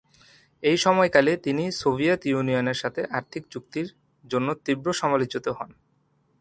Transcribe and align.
এই 0.63 0.77
সময়কালে 0.77 1.31
তিনি 1.37 1.63
সোভিয়েত 1.81 2.21
ইউনিয়নের 2.25 2.77
সাথে 2.77 3.01
আর্থিক 3.17 3.43
চুক্তির 3.49 3.87
জন্য 4.23 4.47
তীব্র 4.65 4.87
সমালোচিত 4.93 5.45
হন। 5.57 5.69